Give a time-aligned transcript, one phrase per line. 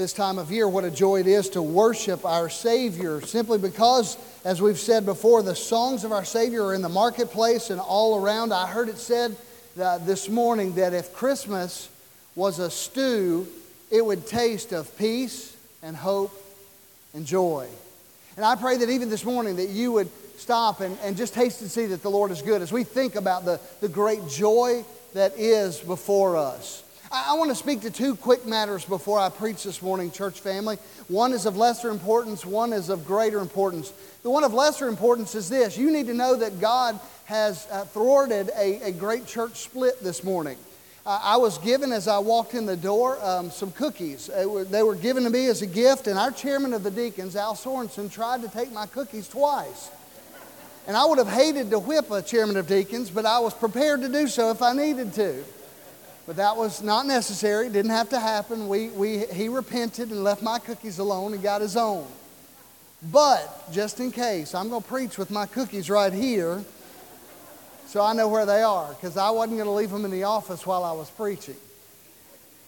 [0.00, 4.16] this time of year, what a joy it is to worship our Savior, simply because,
[4.46, 8.18] as we've said before, the songs of our Savior are in the marketplace and all
[8.24, 8.50] around.
[8.50, 9.36] I heard it said
[9.78, 11.90] uh, this morning that if Christmas
[12.34, 13.46] was a stew,
[13.90, 16.32] it would taste of peace and hope
[17.12, 17.68] and joy.
[18.38, 20.08] And I pray that even this morning that you would
[20.38, 23.16] stop and, and just taste and see that the Lord is good as we think
[23.16, 26.84] about the, the great joy that is before us.
[27.10, 30.40] I, I want to speak to two quick matters before I preach this morning, church
[30.40, 30.76] family.
[31.08, 33.92] One is of lesser importance, one is of greater importance.
[34.22, 37.84] The one of lesser importance is this you need to know that God has uh,
[37.84, 40.56] thwarted a, a great church split this morning.
[41.06, 44.30] I was given, as I walked in the door, um, some cookies.
[44.44, 47.36] Were, they were given to me as a gift, and our chairman of the deacons,
[47.36, 49.90] Al Sorensen, tried to take my cookies twice.
[50.86, 54.02] And I would have hated to whip a chairman of deacons, but I was prepared
[54.02, 55.42] to do so if I needed to.
[56.26, 58.68] But that was not necessary, it didn't have to happen.
[58.68, 62.06] We, we, he repented and left my cookies alone and got his own.
[63.10, 66.62] But just in case, I'm going to preach with my cookies right here
[67.86, 70.24] so I know where they are because I wasn't going to leave them in the
[70.24, 71.56] office while I was preaching.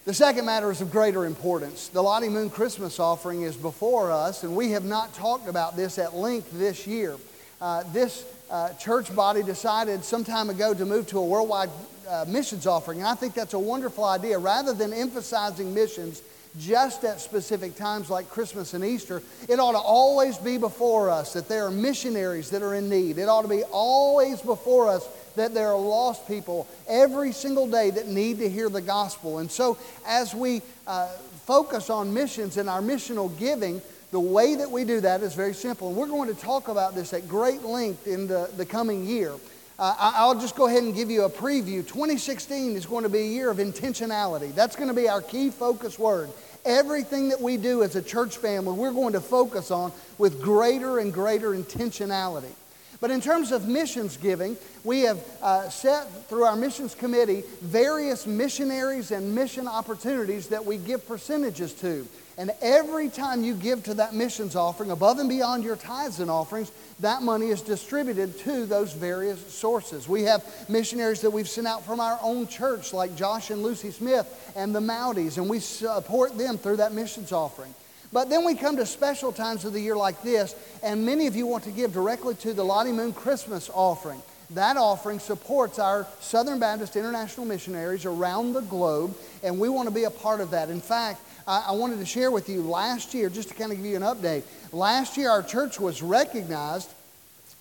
[0.04, 1.86] The second matter is of greater importance.
[1.88, 5.98] The Lottie Moon Christmas offering is before us, and we have not talked about this
[5.98, 7.16] at length this year
[7.62, 11.70] uh, this uh, church body decided some time ago to move to a worldwide
[12.08, 12.98] uh, missions offering.
[12.98, 14.38] And I think that's a wonderful idea.
[14.38, 16.22] Rather than emphasizing missions
[16.58, 21.32] just at specific times like Christmas and Easter, it ought to always be before us
[21.32, 23.18] that there are missionaries that are in need.
[23.18, 27.90] It ought to be always before us that there are lost people every single day
[27.90, 29.38] that need to hear the gospel.
[29.38, 31.08] And so, as we uh,
[31.46, 35.54] focus on missions and our missional giving, the way that we do that is very
[35.54, 35.88] simple.
[35.88, 39.32] And we're going to talk about this at great length in the, the coming year.
[39.78, 41.86] Uh, I'll just go ahead and give you a preview.
[41.86, 44.54] 2016 is going to be a year of intentionality.
[44.54, 46.30] That's going to be our key focus word.
[46.64, 50.98] Everything that we do as a church family, we're going to focus on with greater
[50.98, 52.52] and greater intentionality.
[53.00, 58.28] But in terms of missions giving, we have uh, set through our missions committee various
[58.28, 62.06] missionaries and mission opportunities that we give percentages to.
[62.38, 66.30] And every time you give to that missions offering, above and beyond your tithes and
[66.30, 70.08] offerings, that money is distributed to those various sources.
[70.08, 73.90] We have missionaries that we've sent out from our own church, like Josh and Lucy
[73.90, 77.74] Smith and the Mounties, and we support them through that missions offering.
[78.12, 81.36] But then we come to special times of the year like this, and many of
[81.36, 84.22] you want to give directly to the Lottie Moon Christmas offering.
[84.50, 89.94] That offering supports our Southern Baptist International missionaries around the globe, and we want to
[89.94, 90.68] be a part of that.
[90.68, 93.78] In fact, I, I wanted to share with you last year, just to kind of
[93.78, 94.42] give you an update.
[94.72, 96.90] Last year, our church was recognized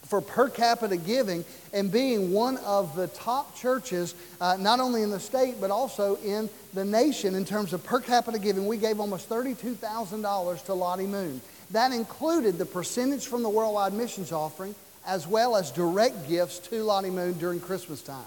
[0.04, 5.10] for per capita giving and being one of the top churches, uh, not only in
[5.10, 8.68] the state, but also in the nation in terms of per capita giving.
[8.68, 11.40] We gave almost $32,000 to Lottie Moon.
[11.72, 14.76] That included the percentage from the Worldwide Missions Offering
[15.06, 18.24] as well as direct gifts to Lottie Moon during Christmas time.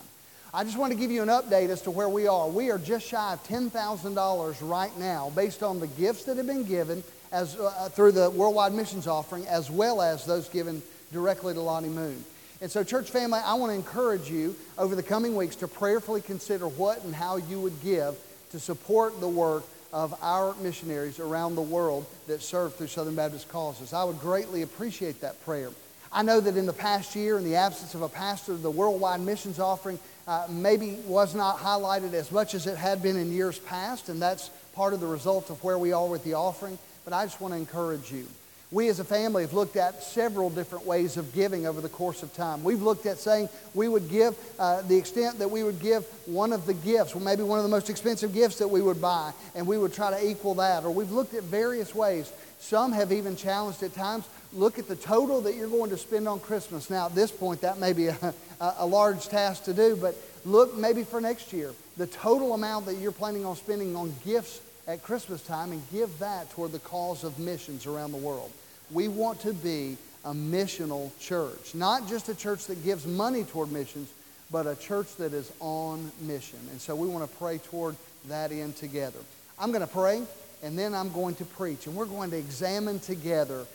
[0.56, 2.48] I just want to give you an update as to where we are.
[2.48, 6.62] We are just shy of $10,000 right now based on the gifts that have been
[6.62, 10.80] given as, uh, through the Worldwide Missions Offering as well as those given
[11.12, 12.24] directly to Lottie Moon.
[12.60, 16.20] And so, church family, I want to encourage you over the coming weeks to prayerfully
[16.20, 18.16] consider what and how you would give
[18.52, 23.48] to support the work of our missionaries around the world that serve through Southern Baptist
[23.48, 23.92] causes.
[23.92, 25.70] I would greatly appreciate that prayer.
[26.12, 29.20] I know that in the past year, in the absence of a pastor, the worldwide
[29.20, 33.58] missions offering uh, maybe was not highlighted as much as it had been in years
[33.58, 36.78] past, and that's part of the result of where we are with the offering.
[37.04, 38.26] But I just want to encourage you.
[38.74, 42.24] We as a family have looked at several different ways of giving over the course
[42.24, 42.64] of time.
[42.64, 46.52] We've looked at saying we would give uh, the extent that we would give one
[46.52, 49.32] of the gifts, well, maybe one of the most expensive gifts that we would buy,
[49.54, 50.82] and we would try to equal that.
[50.82, 52.32] Or we've looked at various ways.
[52.58, 56.26] Some have even challenged at times look at the total that you're going to spend
[56.26, 56.90] on Christmas.
[56.90, 60.76] Now, at this point, that may be a, a, large task to do, but look
[60.76, 61.72] maybe for next year.
[61.96, 66.18] The total amount that you're planning on spending on gifts at Christmas time and give
[66.18, 68.50] that toward the cause of missions around the world.
[68.90, 73.70] We want to be a missional church, not just a church that gives money toward
[73.72, 74.08] missions,
[74.50, 76.58] but a church that is on mission.
[76.70, 77.96] And so we want to pray toward
[78.28, 79.18] that end together.
[79.58, 80.22] I'm going to pray,
[80.62, 83.66] and then I'm going to preach, and we're going to examine together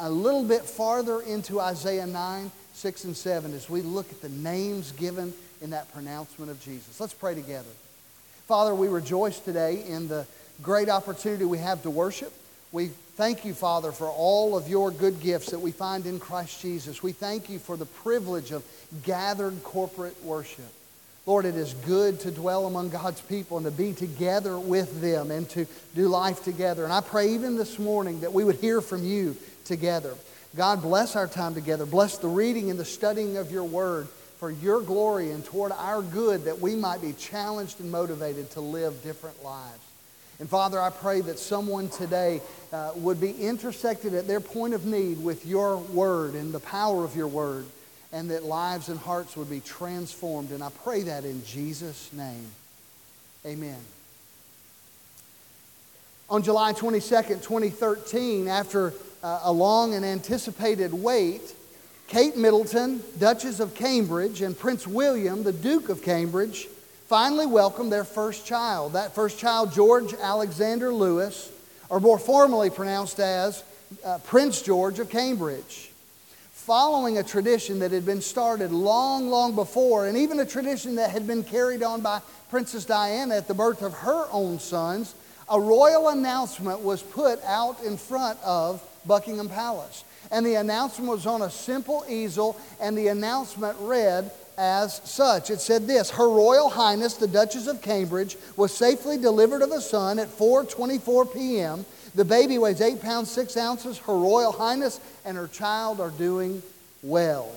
[0.00, 4.28] a little bit farther into Isaiah 9, 6, and 7 as we look at the
[4.28, 7.00] names given in that pronouncement of Jesus.
[7.00, 7.68] Let's pray together.
[8.46, 10.26] Father, we rejoice today in the
[10.62, 12.32] great opportunity we have to worship.
[12.72, 16.62] We thank you, Father, for all of your good gifts that we find in Christ
[16.62, 17.02] Jesus.
[17.02, 18.64] We thank you for the privilege of
[19.02, 20.72] gathered corporate worship.
[21.26, 25.32] Lord, it is good to dwell among God's people and to be together with them
[25.32, 25.66] and to
[25.96, 26.84] do life together.
[26.84, 30.14] And I pray even this morning that we would hear from you together.
[30.54, 31.86] God, bless our time together.
[31.86, 34.06] Bless the reading and the studying of your word
[34.38, 38.60] for your glory and toward our good that we might be challenged and motivated to
[38.60, 39.87] live different lives.
[40.40, 42.40] And Father, I pray that someone today
[42.72, 47.04] uh, would be intersected at their point of need with your word and the power
[47.04, 47.66] of your word
[48.12, 50.50] and that lives and hearts would be transformed.
[50.50, 52.46] And I pray that in Jesus' name.
[53.44, 53.78] Amen.
[56.30, 58.92] On July 22nd, 2013, after
[59.22, 61.54] uh, a long and anticipated wait,
[62.06, 66.68] Kate Middleton, Duchess of Cambridge, and Prince William, the Duke of Cambridge,
[67.08, 68.92] finally welcomed their first child.
[68.92, 71.50] That first child, George Alexander Louis,
[71.88, 73.64] or more formally pronounced as
[74.04, 75.90] uh, Prince George of Cambridge
[76.68, 81.10] following a tradition that had been started long, long before, and even a tradition that
[81.10, 82.20] had been carried on by
[82.50, 85.14] Princess Diana at the birth of her own sons,
[85.48, 90.04] a royal announcement was put out in front of Buckingham Palace.
[90.30, 95.50] And the announcement was on a simple easel, and the announcement read as such.
[95.50, 99.80] It said this Her Royal Highness, the Duchess of Cambridge, was safely delivered of a
[99.80, 101.86] son at 4:24 p.m.
[102.14, 103.98] The baby weighs 8 pounds 6 ounces.
[103.98, 106.62] Her Royal Highness and her child are doing
[107.02, 107.50] well.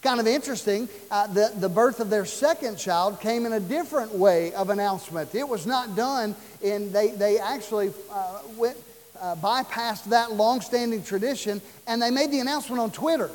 [0.00, 4.12] Kind of interesting, uh, the, the birth of their second child came in a different
[4.12, 5.32] way of announcement.
[5.32, 8.76] It was not done in, they, they actually uh, went,
[9.20, 13.30] uh, bypassed that long-standing tradition and they made the announcement on Twitter.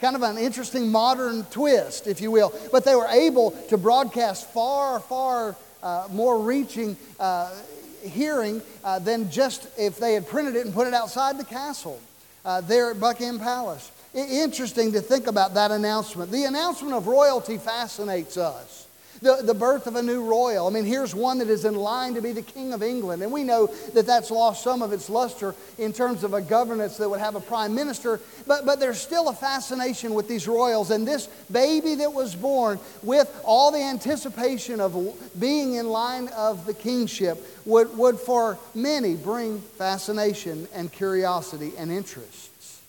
[0.00, 2.52] Kind of an interesting modern twist, if you will.
[2.70, 7.54] But they were able to broadcast far, far uh, more reaching uh,
[8.02, 12.00] hearing uh, than just if they had printed it and put it outside the castle
[12.44, 13.90] uh, there at Buckingham Palace.
[14.14, 16.30] Interesting to think about that announcement.
[16.30, 18.87] The announcement of royalty fascinates us.
[19.20, 20.68] The, the birth of a new royal.
[20.68, 23.22] I mean, here's one that is in line to be the King of England.
[23.22, 26.96] And we know that that's lost some of its luster in terms of a governance
[26.98, 28.20] that would have a prime minister.
[28.46, 30.92] But, but there's still a fascination with these royals.
[30.92, 34.96] And this baby that was born with all the anticipation of
[35.38, 41.90] being in line of the kingship would, would for many bring fascination and curiosity and
[41.90, 42.82] interests.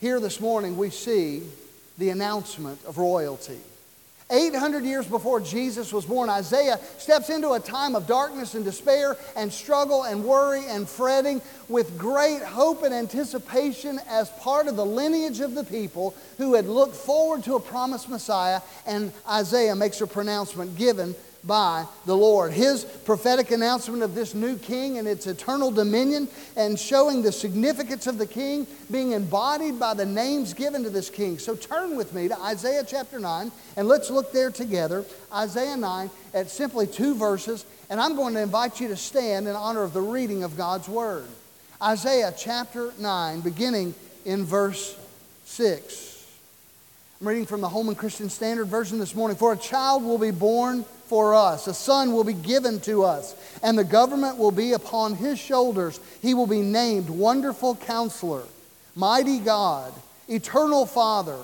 [0.00, 1.42] Here this morning, we see
[1.98, 3.58] the announcement of royalty.
[4.30, 9.16] 800 years before Jesus was born, Isaiah steps into a time of darkness and despair
[9.36, 14.86] and struggle and worry and fretting with great hope and anticipation as part of the
[14.86, 18.60] lineage of the people who had looked forward to a promised Messiah.
[18.86, 22.52] And Isaiah makes a pronouncement given by the Lord.
[22.52, 28.06] His prophetic announcement of this new king and its eternal dominion and showing the significance
[28.06, 31.38] of the king being embodied by the names given to this king.
[31.38, 35.04] So turn with me to Isaiah chapter 9 and let's look there together.
[35.32, 39.56] Isaiah 9 at simply two verses, and I'm going to invite you to stand in
[39.56, 41.26] honor of the reading of God's word.
[41.82, 43.94] Isaiah chapter 9, beginning
[44.26, 44.98] in verse
[45.46, 46.08] 6.
[47.20, 49.36] I'm reading from the Holman Christian Standard Version this morning.
[49.36, 51.66] For a child will be born for us.
[51.66, 53.34] A son will be given to us,
[53.64, 55.98] and the government will be upon his shoulders.
[56.22, 58.44] He will be named Wonderful Counselor,
[58.94, 59.92] Mighty God,
[60.28, 61.38] Eternal Father,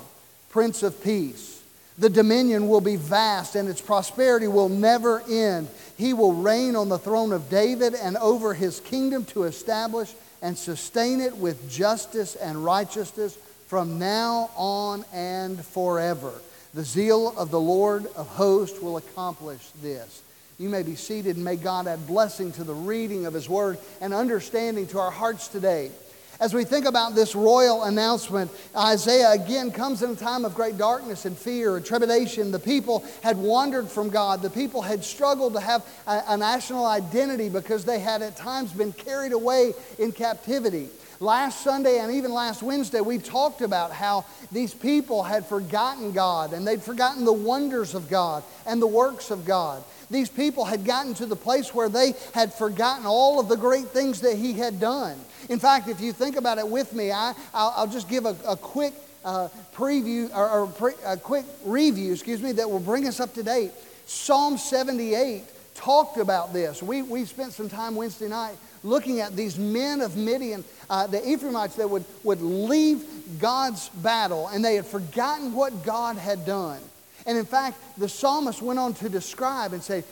[0.50, 1.60] Prince of Peace.
[1.98, 5.66] The dominion will be vast, and its prosperity will never end.
[5.98, 10.56] He will reign on the throne of David and over his kingdom to establish and
[10.56, 16.32] sustain it with justice and righteousness from now on and forever.
[16.76, 20.20] The zeal of the Lord of hosts will accomplish this.
[20.58, 23.78] You may be seated and may God add blessing to the reading of His word
[24.02, 25.90] and understanding to our hearts today.
[26.38, 30.76] As we think about this royal announcement, Isaiah again comes in a time of great
[30.76, 32.50] darkness and fear and trepidation.
[32.50, 34.42] The people had wandered from God.
[34.42, 38.74] The people had struggled to have a, a national identity because they had at times
[38.74, 40.90] been carried away in captivity.
[41.18, 46.52] Last Sunday and even last Wednesday, we talked about how these people had forgotten God
[46.52, 49.82] and they'd forgotten the wonders of God and the works of God.
[50.10, 53.88] These people had gotten to the place where they had forgotten all of the great
[53.88, 55.18] things that He had done.
[55.48, 58.56] In fact, if you think about it with me, I, will just give a, a
[58.56, 58.92] quick
[59.24, 63.34] uh, preview or, or pre, a quick review, excuse me, that will bring us up
[63.34, 63.72] to date.
[64.06, 65.42] Psalm 78
[65.76, 66.82] talked about this.
[66.82, 71.26] We, we spent some time Wednesday night looking at these men of Midian, uh, the
[71.28, 73.04] Ephraimites that would, would leave
[73.38, 76.80] God's battle and they had forgotten what God had done.
[77.26, 80.04] And in fact, the psalmist went on to describe and say,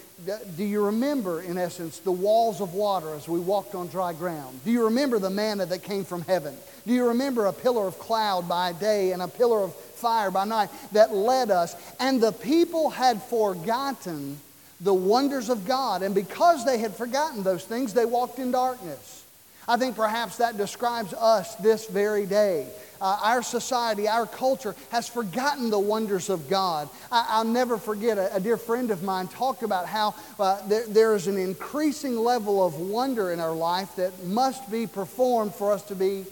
[0.56, 4.60] Do you remember, in essence, the walls of water as we walked on dry ground?
[4.64, 6.56] Do you remember the manna that came from heaven?
[6.84, 10.44] Do you remember a pillar of cloud by day and a pillar of fire by
[10.44, 11.76] night that led us?
[12.00, 14.40] And the people had forgotten
[14.84, 16.02] the wonders of God.
[16.02, 19.24] And because they had forgotten those things, they walked in darkness.
[19.66, 22.68] I think perhaps that describes us this very day
[23.04, 26.88] uh, our society, our culture has forgotten the wonders of God.
[27.12, 30.86] I, will never forget a, a, dear friend of mine talked about how uh, there,
[30.86, 35.70] there is an increasing level of wonder in our life that must be performed for
[35.72, 36.24] us to be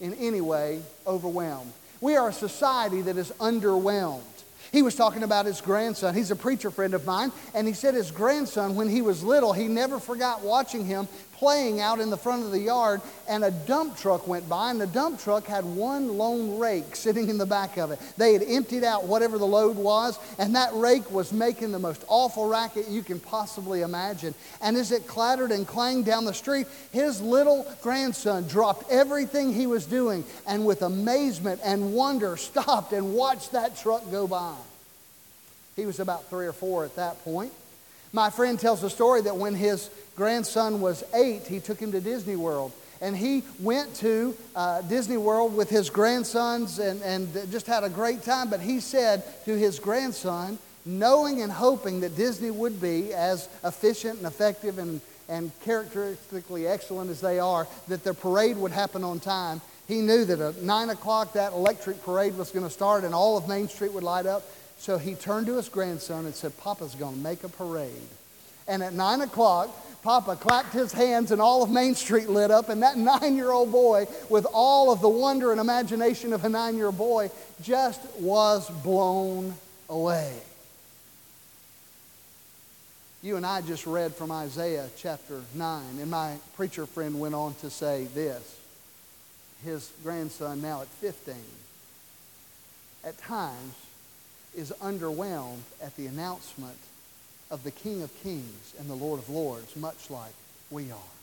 [0.00, 1.72] in any way overwhelmed.
[2.00, 4.22] We are a society that is underwhelmed.
[4.74, 6.16] He was talking about his grandson.
[6.16, 9.52] He's a preacher friend of mine, and he said his grandson, when he was little,
[9.52, 13.50] he never forgot watching him playing out in the front of the yard, and a
[13.50, 17.46] dump truck went by, and the dump truck had one lone rake sitting in the
[17.46, 18.00] back of it.
[18.16, 22.04] They had emptied out whatever the load was, and that rake was making the most
[22.08, 24.34] awful racket you can possibly imagine.
[24.60, 29.66] And as it clattered and clanged down the street, his little grandson dropped everything he
[29.66, 34.54] was doing and with amazement and wonder stopped and watched that truck go by.
[35.76, 37.52] He was about three or four at that point.
[38.12, 42.00] My friend tells the story that when his grandson was eight, he took him to
[42.00, 42.72] Disney World.
[43.00, 47.90] And he went to uh, Disney World with his grandsons and, and just had a
[47.90, 48.48] great time.
[48.48, 54.18] But he said to his grandson, knowing and hoping that Disney would be as efficient
[54.18, 59.20] and effective and, and characteristically excellent as they are, that the parade would happen on
[59.20, 59.60] time.
[59.86, 63.36] He knew that at 9 o'clock that electric parade was going to start and all
[63.36, 64.44] of Main Street would light up.
[64.78, 67.92] So he turned to his grandson and said, Papa's going to make a parade.
[68.66, 69.68] And at 9 o'clock,
[70.04, 73.50] Papa clapped his hands and all of Main Street lit up, and that nine year
[73.50, 77.30] old boy, with all of the wonder and imagination of a nine year old boy,
[77.62, 79.54] just was blown
[79.88, 80.34] away.
[83.22, 87.54] You and I just read from Isaiah chapter 9, and my preacher friend went on
[87.62, 88.60] to say this.
[89.64, 91.34] His grandson, now at 15,
[93.02, 93.74] at times
[94.54, 96.76] is underwhelmed at the announcement
[97.50, 100.32] of the King of Kings and the Lord of Lords, much like
[100.70, 101.14] we are.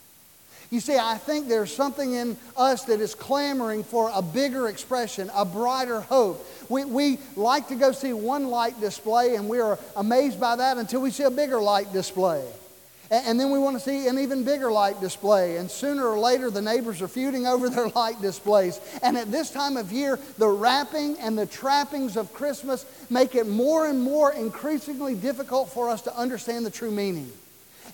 [0.70, 5.30] You see, I think there's something in us that is clamoring for a bigger expression,
[5.34, 6.46] a brighter hope.
[6.70, 10.78] We, we like to go see one light display, and we are amazed by that
[10.78, 12.42] until we see a bigger light display.
[13.12, 15.58] And then we want to see an even bigger light display.
[15.58, 18.80] And sooner or later, the neighbors are feuding over their light displays.
[19.02, 23.46] And at this time of year, the wrapping and the trappings of Christmas make it
[23.46, 27.30] more and more increasingly difficult for us to understand the true meaning.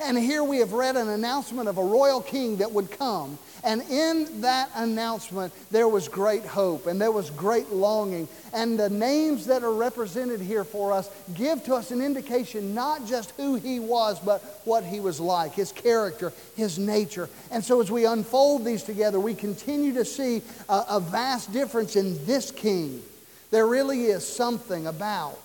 [0.00, 3.36] And here we have read an announcement of a royal king that would come.
[3.64, 8.28] And in that announcement, there was great hope and there was great longing.
[8.54, 13.06] And the names that are represented here for us give to us an indication not
[13.06, 17.28] just who he was, but what he was like, his character, his nature.
[17.50, 21.96] And so as we unfold these together, we continue to see a, a vast difference
[21.96, 23.02] in this king.
[23.50, 25.42] There really is something about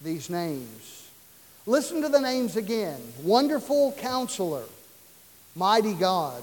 [0.00, 0.93] these names
[1.66, 4.64] Listen to the names again Wonderful Counselor,
[5.56, 6.42] Mighty God,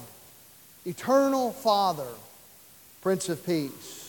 [0.84, 2.08] Eternal Father,
[3.02, 4.00] Prince of Peace.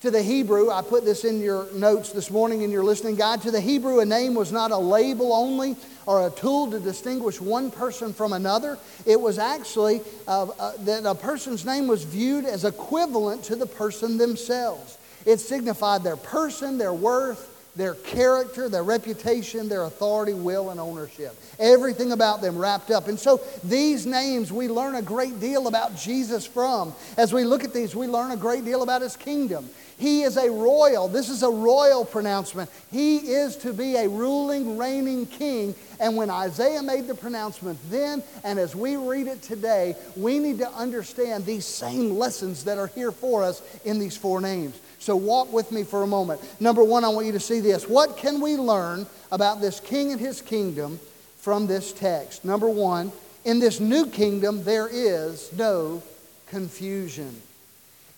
[0.00, 3.42] To the Hebrew, I put this in your notes this morning in your listening guide.
[3.42, 5.74] To the Hebrew, a name was not a label only
[6.06, 8.78] or a tool to distinguish one person from another.
[9.06, 13.66] It was actually uh, uh, that a person's name was viewed as equivalent to the
[13.66, 14.98] person themselves.
[15.24, 21.38] It signified their person, their worth, their character, their reputation, their authority, will, and ownership.
[21.58, 23.08] Everything about them wrapped up.
[23.08, 26.94] And so these names we learn a great deal about Jesus from.
[27.16, 29.68] As we look at these, we learn a great deal about his kingdom.
[29.98, 32.70] He is a royal, this is a royal pronouncement.
[32.90, 35.74] He is to be a ruling, reigning king.
[35.98, 40.58] And when Isaiah made the pronouncement then, and as we read it today, we need
[40.58, 44.78] to understand these same lessons that are here for us in these four names.
[45.06, 46.40] So walk with me for a moment.
[46.58, 47.88] Number one, I want you to see this.
[47.88, 50.98] What can we learn about this king and his kingdom
[51.38, 52.44] from this text?
[52.44, 53.12] Number one,
[53.44, 56.02] in this new kingdom, there is no
[56.48, 57.40] confusion.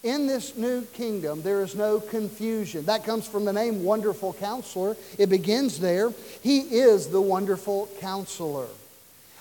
[0.03, 2.87] In this new kingdom, there is no confusion.
[2.87, 4.97] That comes from the name Wonderful Counselor.
[5.19, 6.11] It begins there.
[6.43, 8.69] He is the Wonderful Counselor.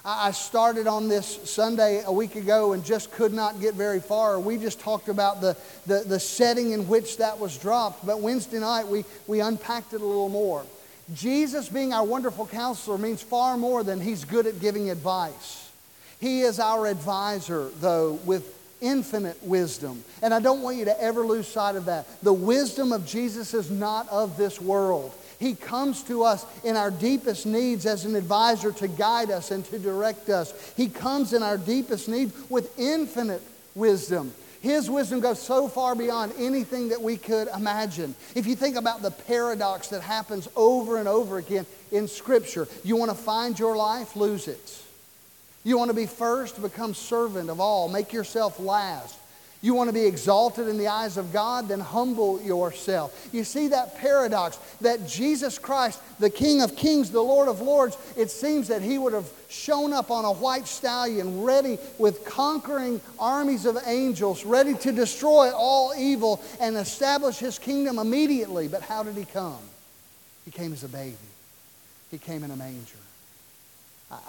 [0.10, 4.40] I started on this Sunday a week ago and just could not get very far.
[4.40, 8.06] We just talked about the, the, the setting in which that was dropped.
[8.06, 10.66] But Wednesday night, we, we unpacked it a little more.
[11.14, 15.70] Jesus being our wonderful counselor means far more than he's good at giving advice.
[16.22, 20.06] He is our advisor, though, with infinite wisdom.
[20.22, 22.08] And I don't want you to ever lose sight of that.
[22.24, 25.14] The wisdom of Jesus is not of this world.
[25.40, 29.64] He comes to us in our deepest needs as an advisor to guide us and
[29.66, 30.74] to direct us.
[30.76, 33.42] He comes in our deepest need with infinite
[33.76, 34.34] wisdom.
[34.62, 38.16] His wisdom goes so far beyond anything that we could imagine.
[38.34, 42.96] If you think about the paradox that happens over and over again in Scripture, you
[42.96, 44.82] want to find your life, lose it.
[45.64, 49.16] You want to be first, become servant of all, make yourself last.
[49.62, 53.28] You want to be exalted in the eyes of God, then humble yourself.
[53.34, 57.98] You see that paradox that Jesus Christ, the King of Kings, the Lord of Lords,
[58.16, 63.02] it seems that he would have shown up on a white stallion, ready with conquering
[63.20, 68.68] armies of angels, ready to destroy all evil and establish his kingdom immediately.
[68.68, 69.58] But how did he come?
[70.46, 71.16] He came as a baby,
[72.12, 72.96] he came in a manger.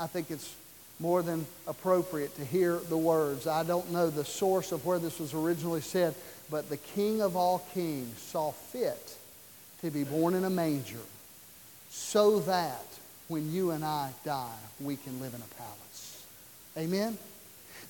[0.00, 0.52] I think it's
[1.00, 3.47] more than appropriate to hear the words.
[3.47, 6.14] I don't know the source of where this was originally said,
[6.50, 9.17] but the King of all kings saw fit
[9.83, 10.99] to be born in a manger
[11.90, 12.85] so that
[13.28, 16.26] when you and I die, we can live in a palace.
[16.76, 17.19] Amen?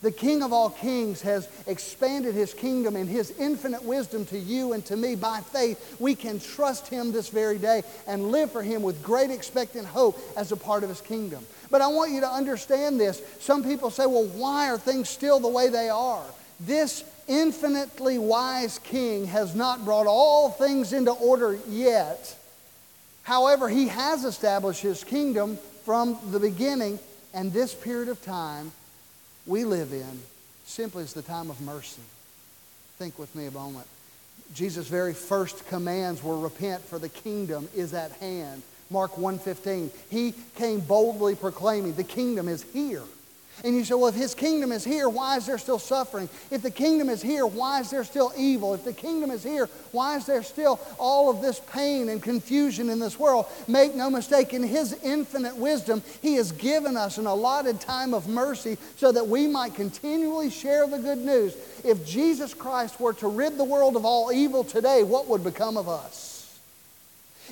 [0.00, 4.73] The King of all kings has expanded his kingdom and his infinite wisdom to you
[4.73, 5.97] and to me by faith.
[5.99, 10.17] We can trust him this very day and live for him with great expectant hope
[10.37, 11.45] as a part of his kingdom.
[11.71, 13.21] But I want you to understand this.
[13.40, 16.25] Some people say, well, why are things still the way they are?
[16.61, 22.37] This infinitely wise king has not brought all things into order yet.
[23.25, 26.99] However, he has established his kingdom from the beginning,
[27.35, 28.73] and this period of time
[29.49, 30.21] we live in
[30.64, 32.02] simply is the time of mercy.
[32.99, 33.87] Think with me a moment.
[34.55, 38.62] Jesus' very first commands were repent for the kingdom is at hand.
[38.90, 39.90] Mark 1:15.
[40.11, 43.02] He came boldly proclaiming, the kingdom is here.
[43.65, 46.29] And you say, well, if his kingdom is here, why is there still suffering?
[46.50, 48.75] If the kingdom is here, why is there still evil?
[48.75, 52.88] If the kingdom is here, why is there still all of this pain and confusion
[52.88, 53.47] in this world?
[53.67, 58.29] Make no mistake, in his infinite wisdom, he has given us an allotted time of
[58.29, 61.57] mercy so that we might continually share the good news.
[61.85, 65.77] If Jesus Christ were to rid the world of all evil today, what would become
[65.77, 66.38] of us?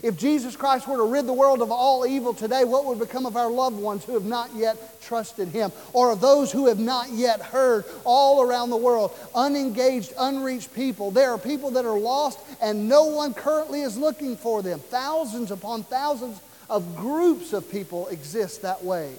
[0.02, 3.26] If Jesus Christ were to rid the world of all evil today, what would become
[3.26, 5.72] of our loved ones who have not yet trusted Him?
[5.92, 9.12] Or of those who have not yet heard all around the world?
[9.34, 11.10] Unengaged, unreached people.
[11.10, 14.80] There are people that are lost and no one currently is looking for them.
[14.80, 19.12] Thousands upon thousands of groups of people exist that way.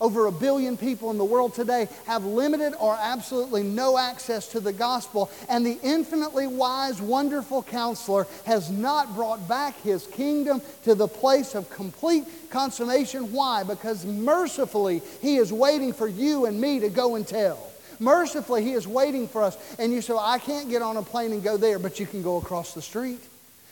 [0.00, 4.60] Over a billion people in the world today have limited or absolutely no access to
[4.60, 10.94] the gospel, and the infinitely wise, wonderful counselor has not brought back his kingdom to
[10.94, 13.32] the place of complete consummation.
[13.32, 13.64] Why?
[13.64, 17.58] Because mercifully, he is waiting for you and me to go and tell.
[17.98, 19.58] Mercifully, he is waiting for us.
[19.80, 22.22] And you say, I can't get on a plane and go there, but you can
[22.22, 23.20] go across the street.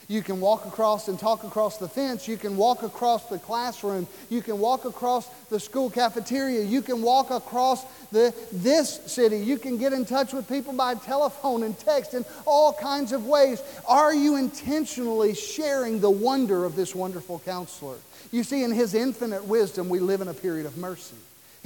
[0.09, 2.29] You can walk across and talk across the fence.
[2.29, 4.07] You can walk across the classroom.
[4.31, 6.63] You can walk across the school cafeteria.
[6.63, 9.39] You can walk across the, this city.
[9.39, 13.27] You can get in touch with people by telephone and text in all kinds of
[13.27, 13.61] ways.
[13.89, 17.97] Are you intentionally sharing the wonder of this wonderful counselor?
[18.31, 21.17] You see, in his infinite wisdom, we live in a period of mercy.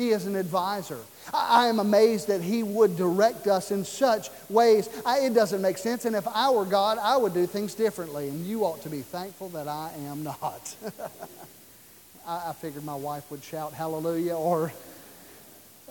[0.01, 0.97] He is an advisor.
[1.35, 4.89] I am amazed that He would direct us in such ways.
[5.05, 6.07] I, it doesn't make sense.
[6.07, 8.31] And if I were God, I would do things differently.
[8.31, 10.75] And you ought to be thankful that I am not.
[12.27, 14.73] I, I, figured my wife would shout hallelujah or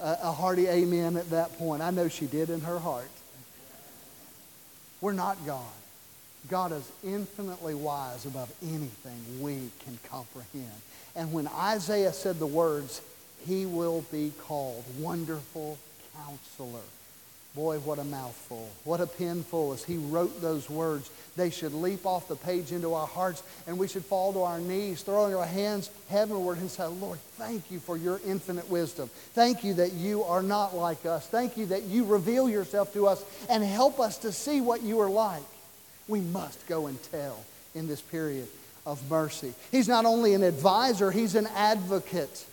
[0.01, 1.83] a, a hearty amen at that point.
[1.83, 3.11] I know she did in her heart.
[5.01, 5.61] We're not God.
[6.49, 10.81] God is infinitely wise above anything we can comprehend.
[11.15, 13.01] And when Isaiah said the words,
[13.47, 15.77] he will be called Wonderful
[16.15, 16.81] Counselor.
[17.55, 18.69] Boy, what a mouthful.
[18.83, 21.09] What a pen full as he wrote those words.
[21.35, 24.59] They should leap off the page into our hearts, and we should fall to our
[24.59, 29.09] knees, throwing our hands heavenward and say, Lord, thank you for your infinite wisdom.
[29.33, 31.27] Thank you that you are not like us.
[31.27, 34.99] Thank you that you reveal yourself to us and help us to see what you
[34.99, 35.43] are like.
[36.07, 38.47] We must go and tell in this period
[38.85, 39.53] of mercy.
[39.71, 42.45] He's not only an advisor, he's an advocate.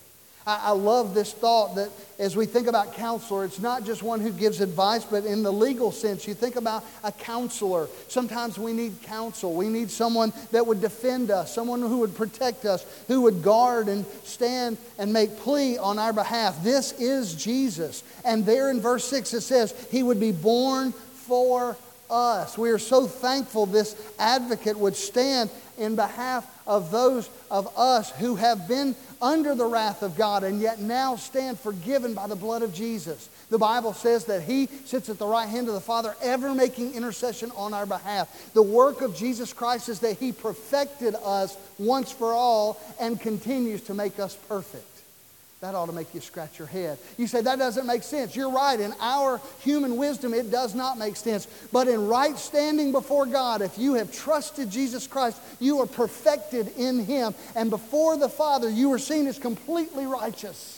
[0.46, 4.20] I, I love this thought that as we think about counselor, it's not just one
[4.20, 7.88] who gives advice, but in the legal sense, you think about a counselor.
[8.08, 9.54] Sometimes we need counsel.
[9.54, 13.88] We need someone that would defend us, someone who would protect us, who would guard
[13.88, 16.62] and stand and make plea on our behalf.
[16.62, 18.02] This is Jesus.
[18.24, 21.76] And there in verse 6 it says, He would be born for
[22.08, 22.56] us.
[22.56, 28.36] We are so thankful this advocate would stand in behalf of those of us who
[28.36, 32.62] have been under the wrath of God and yet now stand forgiven by the blood
[32.62, 33.28] of Jesus.
[33.48, 36.94] The Bible says that He sits at the right hand of the Father, ever making
[36.94, 38.52] intercession on our behalf.
[38.54, 43.82] The work of Jesus Christ is that He perfected us once for all and continues
[43.82, 44.95] to make us perfect.
[45.60, 46.98] That ought to make you scratch your head.
[47.16, 48.36] You say, that doesn't make sense.
[48.36, 48.78] You're right.
[48.78, 51.46] In our human wisdom, it does not make sense.
[51.72, 56.68] But in right standing before God, if you have trusted Jesus Christ, you are perfected
[56.76, 57.34] in Him.
[57.54, 60.74] And before the Father, you are seen as completely righteous.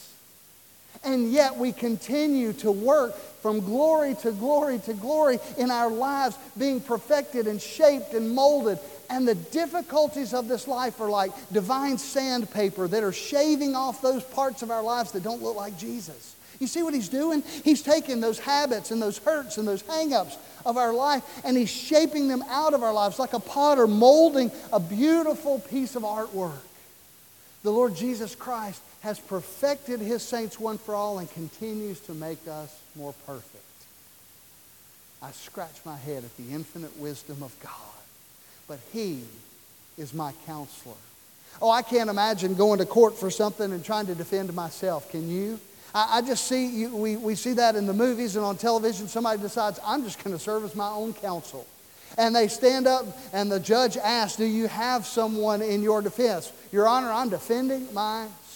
[1.05, 6.37] And yet we continue to work from glory to glory to glory in our lives,
[6.57, 8.79] being perfected and shaped and molded.
[9.11, 14.23] And the difficulties of this life are like divine sandpaper that are shaving off those
[14.23, 16.37] parts of our lives that don't look like Jesus.
[16.61, 17.43] You see what he's doing?
[17.65, 21.71] He's taking those habits and those hurts and those hangups of our life and he's
[21.71, 26.59] shaping them out of our lives like a potter molding a beautiful piece of artwork.
[27.63, 32.47] The Lord Jesus Christ has perfected his saints one for all and continues to make
[32.49, 33.63] us more perfect.
[35.23, 37.73] I scratch my head at the infinite wisdom of God,
[38.69, 39.23] but he
[39.97, 40.95] is my counselor.
[41.61, 45.11] Oh, I can't imagine going to court for something and trying to defend myself.
[45.11, 45.59] Can you?
[45.95, 49.09] I, I just see, you, we, we see that in the movies and on television.
[49.09, 51.67] Somebody decides, I'm just going to serve as my own counsel.
[52.17, 56.53] And they stand up, and the judge asks, Do you have someone in your defense?
[56.73, 58.48] Your Honor, I'm defending myself.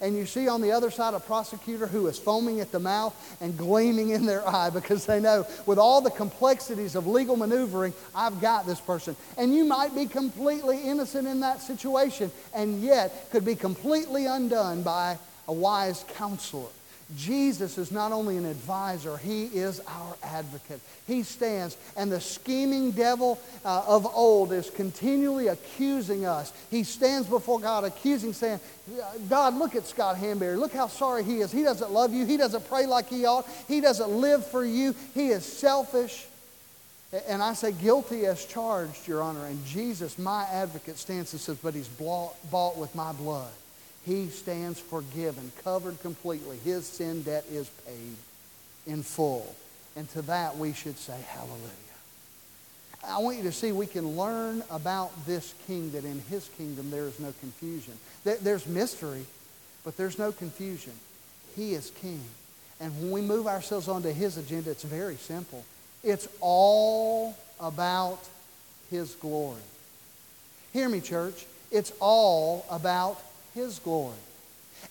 [0.00, 3.14] And you see on the other side a prosecutor who is foaming at the mouth
[3.40, 7.94] and gleaming in their eye because they know with all the complexities of legal maneuvering,
[8.14, 9.14] I've got this person.
[9.38, 14.82] And you might be completely innocent in that situation and yet could be completely undone
[14.82, 16.68] by a wise counselor.
[17.16, 20.80] Jesus is not only an advisor, he is our advocate.
[21.06, 26.52] He stands, and the scheming devil uh, of old is continually accusing us.
[26.70, 28.60] He stands before God, accusing, saying,
[29.28, 30.58] God, look at Scott Hanberry.
[30.58, 31.52] Look how sorry he is.
[31.52, 32.24] He doesn't love you.
[32.24, 33.46] He doesn't pray like he ought.
[33.68, 34.94] He doesn't live for you.
[35.14, 36.26] He is selfish.
[37.28, 39.46] And I say, guilty as charged, Your Honor.
[39.46, 43.52] And Jesus, my advocate, stands and says, But he's bought with my blood.
[44.04, 46.58] He stands forgiven, covered completely.
[46.58, 48.16] His sin debt is paid
[48.86, 49.54] in full.
[49.94, 51.58] And to that we should say, Hallelujah.
[53.06, 56.90] I want you to see we can learn about this king that in his kingdom
[56.90, 57.94] there is no confusion.
[58.24, 59.24] There's mystery,
[59.84, 60.92] but there's no confusion.
[61.56, 62.22] He is king.
[62.80, 65.64] And when we move ourselves onto his agenda, it's very simple.
[66.04, 68.20] It's all about
[68.90, 69.60] his glory.
[70.72, 71.46] Hear me, church.
[71.70, 73.20] It's all about
[73.54, 74.16] his glory.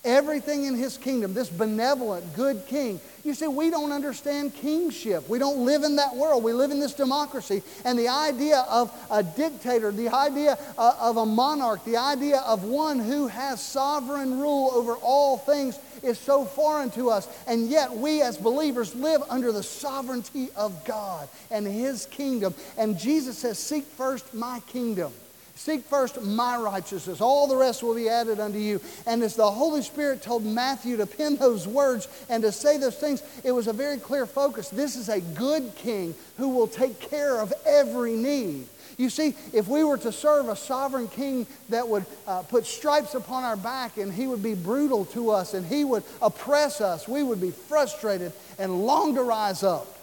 [0.03, 2.99] Everything in his kingdom, this benevolent, good king.
[3.23, 5.29] You see, we don't understand kingship.
[5.29, 6.43] We don't live in that world.
[6.43, 7.61] We live in this democracy.
[7.85, 12.63] And the idea of a dictator, the idea uh, of a monarch, the idea of
[12.63, 17.27] one who has sovereign rule over all things is so foreign to us.
[17.45, 22.55] And yet, we as believers live under the sovereignty of God and his kingdom.
[22.75, 25.13] And Jesus says, Seek first my kingdom.
[25.61, 27.21] Seek first my righteousness.
[27.21, 28.81] All the rest will be added unto you.
[29.05, 32.97] And as the Holy Spirit told Matthew to pen those words and to say those
[32.97, 34.69] things, it was a very clear focus.
[34.69, 38.65] This is a good king who will take care of every need.
[38.97, 43.13] You see, if we were to serve a sovereign king that would uh, put stripes
[43.13, 47.07] upon our back and he would be brutal to us and he would oppress us,
[47.07, 49.95] we would be frustrated and long to rise up.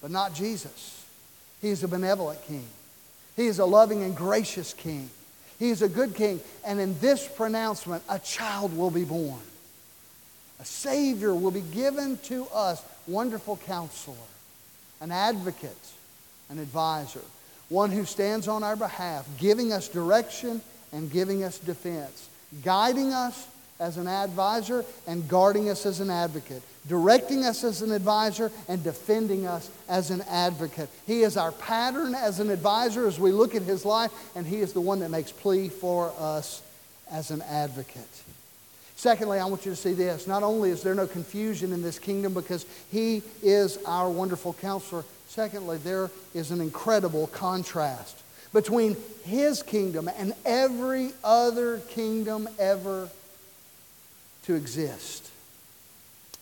[0.00, 1.04] But not Jesus.
[1.60, 2.66] He's a benevolent king.
[3.36, 5.10] He is a loving and gracious king.
[5.58, 6.40] He is a good king.
[6.66, 9.40] And in this pronouncement, a child will be born.
[10.60, 12.82] A Savior will be given to us.
[13.06, 14.16] Wonderful counselor,
[15.00, 15.76] an advocate,
[16.50, 17.22] an advisor,
[17.68, 20.60] one who stands on our behalf, giving us direction
[20.92, 22.28] and giving us defense,
[22.62, 23.48] guiding us
[23.82, 28.82] as an advisor and guarding us as an advocate, directing us as an advisor and
[28.84, 30.88] defending us as an advocate.
[31.06, 34.58] He is our pattern as an advisor as we look at his life, and he
[34.58, 36.62] is the one that makes plea for us
[37.10, 38.22] as an advocate.
[38.94, 40.28] Secondly, I want you to see this.
[40.28, 45.04] Not only is there no confusion in this kingdom because he is our wonderful counselor,
[45.26, 53.08] secondly, there is an incredible contrast between his kingdom and every other kingdom ever
[54.44, 55.30] to exist.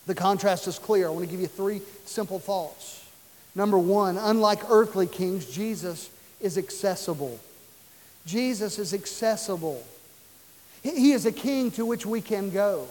[0.07, 1.07] The contrast is clear.
[1.07, 3.07] I want to give you three simple thoughts.
[3.53, 6.09] Number one, unlike earthly kings, Jesus
[6.39, 7.39] is accessible.
[8.25, 9.83] Jesus is accessible.
[10.83, 12.87] He is a king to which we can go.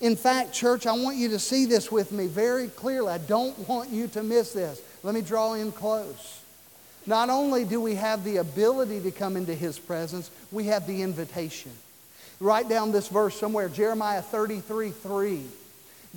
[0.00, 3.12] In fact, church, I want you to see this with me very clearly.
[3.12, 4.82] I don't want you to miss this.
[5.02, 6.40] Let me draw in close.
[7.06, 11.02] Not only do we have the ability to come into his presence, we have the
[11.02, 11.70] invitation.
[12.40, 15.42] Write down this verse somewhere Jeremiah 33 3.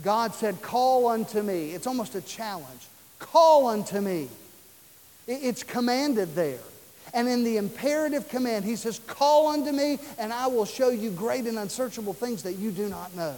[0.04, 1.72] God said, Call unto me.
[1.72, 2.88] It's almost a challenge.
[3.20, 4.30] Call unto me.
[5.28, 6.60] It's commanded there.
[7.14, 11.10] And in the imperative command, he says, Call unto me, and I will show you
[11.12, 13.36] great and unsearchable things that you do not know.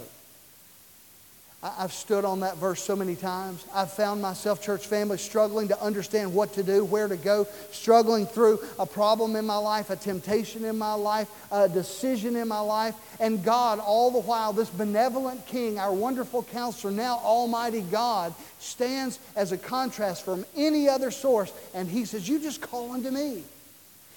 [1.64, 3.64] I've stood on that verse so many times.
[3.72, 8.26] I've found myself, church family, struggling to understand what to do, where to go, struggling
[8.26, 12.58] through a problem in my life, a temptation in my life, a decision in my
[12.58, 12.96] life.
[13.20, 19.20] And God, all the while, this benevolent King, our wonderful counselor, now Almighty God, stands
[19.36, 21.52] as a contrast from any other source.
[21.74, 23.44] And He says, You just call unto me,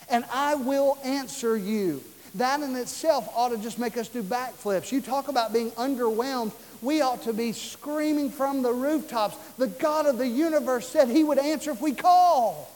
[0.09, 2.03] and I will answer you.
[2.35, 4.91] That in itself ought to just make us do backflips.
[4.91, 9.35] You talk about being underwhelmed we ought to be screaming from the rooftops.
[9.57, 12.71] The God of the universe said he would answer if we call.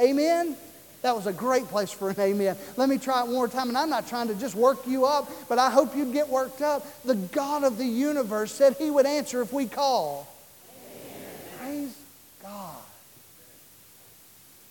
[0.00, 0.56] Amen?
[1.02, 2.56] That was a great place for an amen.
[2.76, 3.68] Let me try it one more time.
[3.68, 6.62] And I'm not trying to just work you up, but I hope you'd get worked
[6.62, 6.86] up.
[7.04, 10.28] The God of the universe said he would answer if we call.
[10.78, 11.32] Amen.
[11.58, 11.98] Praise
[12.42, 12.81] God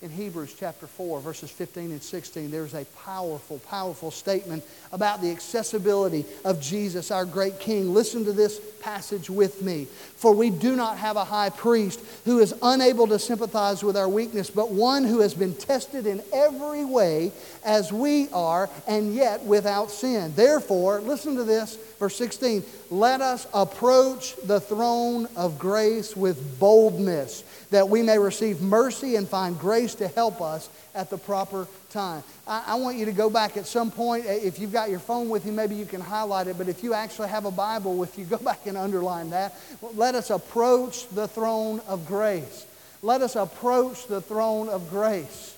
[0.01, 5.29] in Hebrews chapter 4, verses 15 and 16, there's a powerful, powerful statement about the
[5.29, 7.93] accessibility of Jesus, our great King.
[7.93, 9.85] Listen to this passage with me.
[10.15, 14.09] For we do not have a high priest who is unable to sympathize with our
[14.09, 17.31] weakness, but one who has been tested in every way
[17.63, 20.33] as we are, and yet without sin.
[20.35, 27.43] Therefore, listen to this, verse 16 let us approach the throne of grace with boldness
[27.69, 32.21] that we may receive mercy and find grace to help us at the proper time.
[32.45, 34.25] I, I, want you to go back at some point.
[34.25, 36.57] If you've got your phone with you, maybe you can highlight it.
[36.57, 39.55] But if you actually have a Bible with you, go back and underline that.
[39.95, 42.65] Let us approach the throne of grace.
[43.01, 45.55] Let us approach the throne of grace.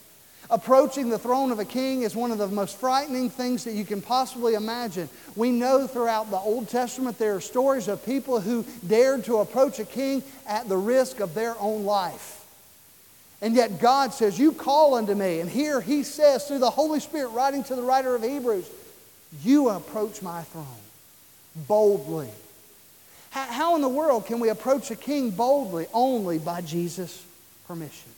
[0.49, 3.86] Approaching the throne of a king is one of the most frightening things that you
[3.86, 5.10] can possibly imagine.
[5.36, 9.79] We know throughout the Old Testament there are stories of people who dared to approach
[9.79, 12.45] a king at the risk of their own life.
[13.41, 15.41] And yet God says, You call unto me.
[15.41, 18.69] And here he says, through the Holy Spirit, writing to the writer of Hebrews,
[19.43, 20.65] You approach my throne
[21.67, 22.29] boldly.
[23.32, 25.88] How, in the world can we approach a king boldly?
[25.91, 27.21] Only by Jesus'
[27.67, 28.12] permission.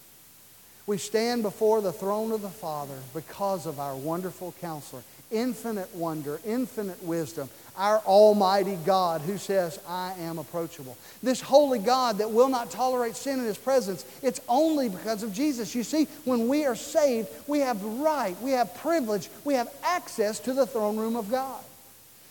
[0.88, 5.02] We stand before the throne of the Father because of our wonderful counselor.
[5.32, 7.50] Infinite wonder, infinite wisdom.
[7.76, 10.96] Our Almighty God who says, I am approachable.
[11.24, 15.34] This holy God that will not tolerate sin in His presence, it's only because of
[15.34, 15.74] Jesus.
[15.74, 20.40] You see, when we are saved, we have right, we have privilege, we have access
[20.42, 21.64] to the throne room of God.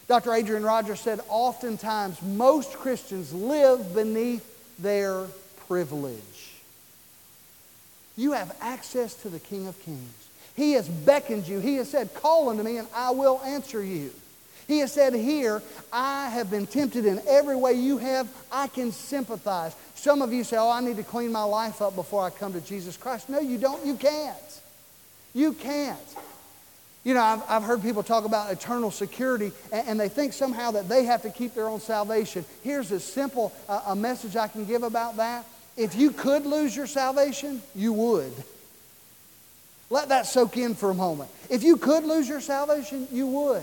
[0.07, 0.33] Dr.
[0.33, 4.45] Adrian Rogers said, oftentimes most Christians live beneath
[4.79, 5.27] their
[5.67, 6.21] privilege.
[8.17, 10.29] You have access to the King of Kings.
[10.55, 11.59] He has beckoned you.
[11.59, 14.11] He has said, Call unto me and I will answer you.
[14.67, 18.29] He has said here, I have been tempted in every way you have.
[18.51, 19.75] I can sympathize.
[19.95, 22.53] Some of you say, Oh, I need to clean my life up before I come
[22.53, 23.29] to Jesus Christ.
[23.29, 23.85] No, you don't.
[23.85, 24.61] You can't.
[25.35, 25.99] You can't.
[27.03, 30.71] You know, I've, I've heard people talk about eternal security, and, and, they think somehow
[30.71, 32.47] that they have to keep their own salvation.
[32.63, 35.45] Here's a simple uh, a message I can give about that.
[35.77, 38.33] If you could lose your salvation, you would.
[39.91, 41.31] Let that soak in for a moment.
[41.51, 43.63] If you could lose your salvation, you would.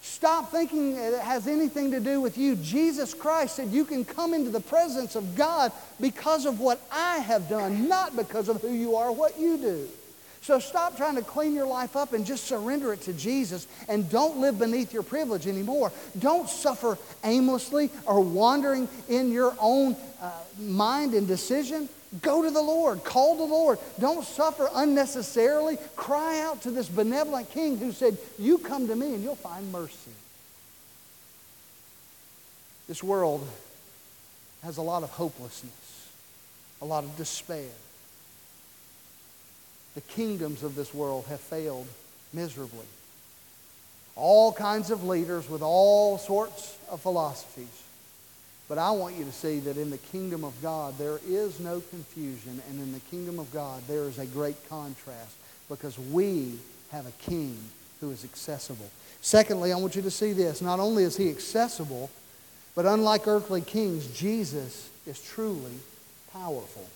[0.00, 2.56] Stop thinking it has anything to do with you.
[2.56, 7.18] Jesus Christ said you can come into the presence of God because of what I
[7.18, 9.88] have done, not because of who you are, what you do.
[10.42, 14.10] So stop trying to clean your life up and just surrender it to Jesus and
[14.10, 15.92] don't live beneath your privilege anymore.
[16.18, 21.88] Don't suffer aimlessly or wandering in your own uh, mind and decision.
[22.22, 23.04] Go to the Lord.
[23.04, 23.78] Call the Lord.
[24.00, 25.78] Don't suffer unnecessarily.
[25.94, 29.70] Cry out to this benevolent King who said, You come to me and you'll find
[29.70, 30.10] mercy.
[32.88, 33.48] This world
[34.64, 36.10] has a lot of hopelessness,
[36.80, 37.70] a lot of despair
[39.94, 41.86] the kingdoms of this world have failed
[42.32, 42.86] miserably.
[44.16, 47.82] All kinds of leaders with all sorts of philosophies.
[48.68, 51.80] But I want you to see that in the kingdom of God, there is no
[51.80, 52.62] confusion.
[52.70, 55.34] And in the kingdom of God, there is a great contrast
[55.68, 56.58] because we
[56.90, 57.56] have a king
[58.00, 58.90] who is accessible.
[59.20, 60.62] Secondly, I want you to see this.
[60.62, 62.10] Not only is he accessible,
[62.74, 65.74] but unlike earthly kings, Jesus is truly
[66.32, 66.86] powerful.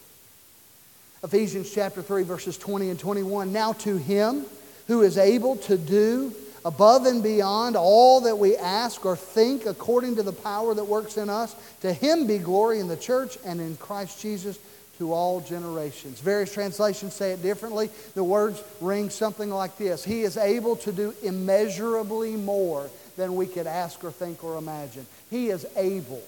[1.24, 3.52] Ephesians chapter 3, verses 20 and 21.
[3.52, 4.44] Now to him
[4.86, 6.32] who is able to do
[6.64, 11.16] above and beyond all that we ask or think according to the power that works
[11.16, 14.58] in us, to him be glory in the church and in Christ Jesus
[14.98, 16.20] to all generations.
[16.20, 17.90] Various translations say it differently.
[18.14, 23.46] The words ring something like this He is able to do immeasurably more than we
[23.46, 25.06] could ask or think or imagine.
[25.30, 26.22] He is able.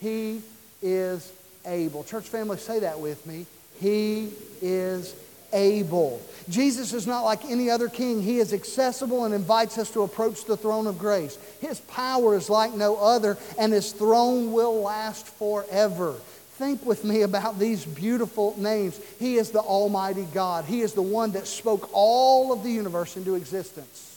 [0.00, 0.42] He
[0.80, 1.32] is
[1.64, 2.04] able.
[2.04, 3.46] Church family, say that with me.
[3.82, 5.14] He is
[5.52, 6.22] able.
[6.48, 8.22] Jesus is not like any other king.
[8.22, 11.36] He is accessible and invites us to approach the throne of grace.
[11.60, 16.14] His power is like no other, and his throne will last forever.
[16.52, 19.00] Think with me about these beautiful names.
[19.18, 20.64] He is the Almighty God.
[20.64, 24.11] He is the one that spoke all of the universe into existence.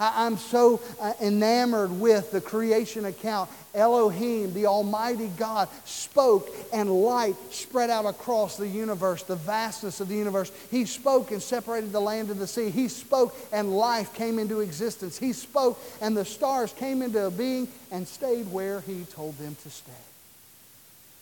[0.00, 3.50] I, am so uh, enamored with the creation account.
[3.74, 10.08] Elohim, the Almighty God, spoke and light spread out across the universe, the vastness of
[10.08, 10.52] the universe.
[10.70, 12.70] He spoke and separated the land and the sea.
[12.70, 15.18] He spoke and life came into existence.
[15.18, 19.70] He spoke and the stars came into being and stayed where He told them to
[19.70, 19.92] stay.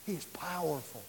[0.07, 1.03] He is powerful.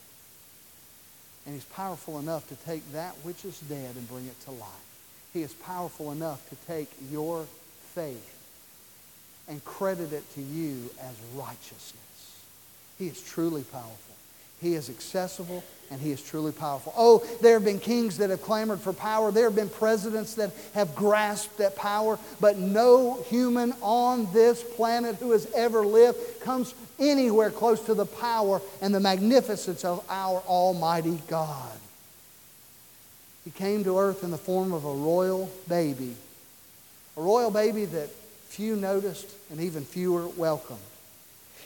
[1.45, 4.90] And He's powerful enough to take that which is dead and bring it to life.
[5.33, 7.45] He is powerful enough to take your
[7.93, 8.37] faith
[9.47, 12.41] and credit it to you as righteousness.
[12.97, 14.15] He is truly powerful.
[14.61, 16.93] He is accessible and he is truly powerful.
[16.95, 19.31] Oh, there have been kings that have clamored for power.
[19.31, 25.15] There have been presidents that have grasped that power, but no human on this planet
[25.15, 30.39] who has ever lived comes anywhere close to the power and the magnificence of our
[30.47, 31.80] Almighty God.
[33.43, 36.15] He came to earth in the form of a royal baby
[37.17, 38.09] a royal baby that
[38.47, 40.79] few noticed and even fewer welcomed.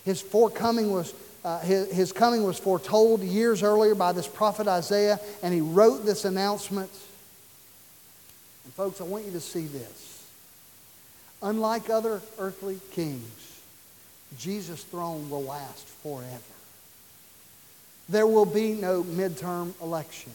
[0.03, 5.19] His forecoming was uh, his, his coming was foretold years earlier by this prophet Isaiah,
[5.43, 6.89] and he wrote this announcement.
[8.63, 10.27] And folks, I want you to see this.
[11.43, 13.61] Unlike other earthly kings,
[14.39, 16.41] Jesus' throne will last forever.
[18.09, 20.31] There will be no midterm election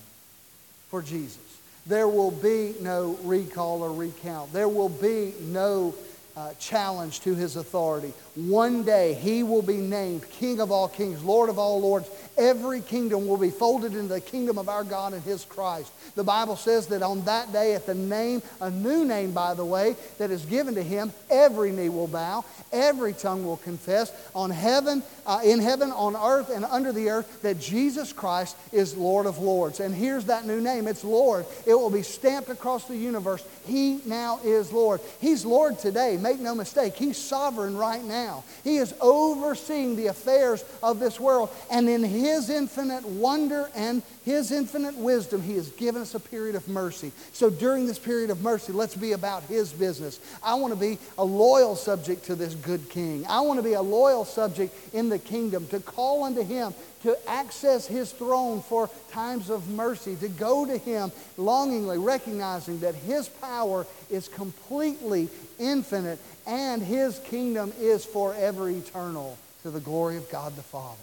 [0.91, 1.39] for Jesus.
[1.87, 4.53] There will be no recall or recount.
[4.53, 5.95] There will be no
[6.37, 8.13] uh, challenge to his authority.
[8.37, 12.09] One day he will be named King of all kings, Lord of all lords.
[12.39, 15.93] Every kingdom will be folded into the kingdom of our God and his Christ.
[16.15, 19.65] The Bible says that on that day, at the name, a new name, by the
[19.65, 24.51] way, that is given to him, every knee will bow, every tongue will confess on
[24.51, 29.27] heaven, uh, in heaven, on earth, and under the earth that Jesus Christ is Lord
[29.27, 29.81] of lords.
[29.81, 31.45] And here's that new name it's Lord.
[31.67, 33.45] It will be stamped across the universe.
[33.67, 35.01] He now is Lord.
[35.21, 36.17] He's Lord today.
[36.21, 36.95] Make no mistake.
[36.95, 38.45] He's sovereign right now.
[38.63, 41.51] He is overseeing the affairs of this world.
[41.71, 46.55] And in His infinite wonder and His infinite wisdom, He has given us a period
[46.55, 47.13] of mercy.
[47.33, 50.21] So during this period of mercy, let's be about His business.
[50.43, 53.25] I want to be a loyal subject to this good King.
[53.29, 57.17] I want to be a loyal subject in the kingdom, to call unto Him, to
[57.29, 63.29] access His throne for times of mercy, to go to Him longingly, recognizing that His
[63.29, 70.57] power is completely infinite and His kingdom is forever eternal to the glory of God
[70.57, 70.97] the Father.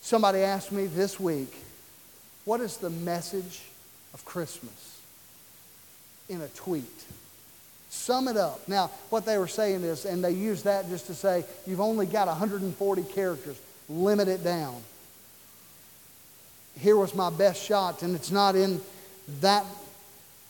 [0.00, 1.52] Somebody asked me this week,
[2.44, 3.62] what is the message
[4.14, 5.00] of Christmas?
[6.28, 6.84] In a tweet.
[7.90, 8.68] Sum it up.
[8.68, 12.06] Now, what they were saying is, and they use that just to say, you've only
[12.06, 13.58] got 140 characters.
[13.88, 14.82] Limit it down.
[16.78, 18.80] Here was my best shot, and it's not in
[19.40, 19.64] that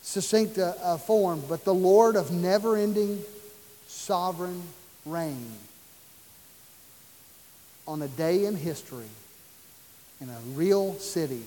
[0.03, 3.23] succinct a, a form, but the Lord of never ending
[3.87, 4.63] sovereign
[5.05, 5.53] reign
[7.87, 9.09] on a day in history
[10.21, 11.43] in a real city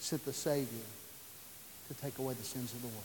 [0.00, 0.84] sent the Savior
[1.88, 3.02] to take away the sins of the world.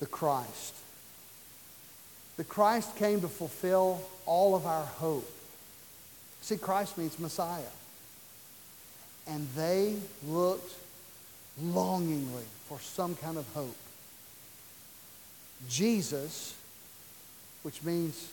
[0.00, 0.74] The Christ.
[2.36, 5.30] The Christ came to fulfill all of our hope.
[6.42, 7.62] See, Christ means Messiah.
[9.26, 9.96] And they
[10.26, 10.74] looked
[11.60, 13.76] longingly for some kind of hope.
[15.68, 16.54] Jesus,
[17.62, 18.30] which means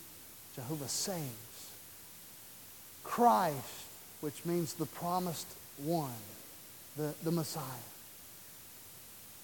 [0.56, 1.72] Jehovah saves.
[3.04, 3.86] Christ,
[4.22, 6.12] which means the promised one,
[6.98, 7.64] the, the Messiah.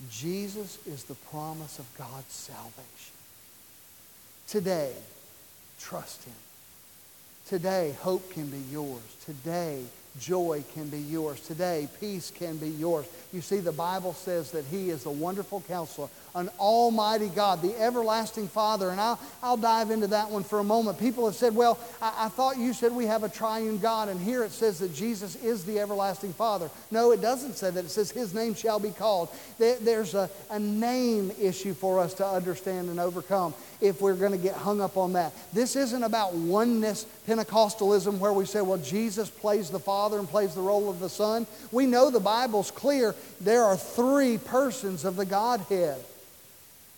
[0.09, 3.18] Jesus is the promise of God's salvation.
[4.49, 4.93] Today,
[5.79, 6.33] trust Him.
[7.47, 9.01] Today, hope can be yours.
[9.25, 9.83] Today,
[10.19, 11.39] joy can be yours.
[11.41, 13.05] Today, peace can be yours.
[13.31, 17.79] You see, the Bible says that He is a wonderful counselor, an almighty God, the
[17.79, 18.89] everlasting Father.
[18.89, 20.99] And I'll, I'll dive into that one for a moment.
[20.99, 24.19] People have said, well, I, I, thought you said we have a triune God, and
[24.19, 26.71] here it says that Jesus is the everlasting Father.
[26.89, 27.85] No, it doesn't say that.
[27.85, 29.29] It says his name shall be called.
[29.59, 34.31] There, there's a, a name issue for us to understand and overcome if we're going
[34.31, 35.33] to get hung up on that.
[35.53, 40.55] This isn't about oneness Pentecostalism where we say, well, Jesus plays the Father and plays
[40.55, 41.45] the role of the Son.
[41.71, 43.15] We know the Bible's clear.
[43.41, 45.99] There are three persons of the Godhead.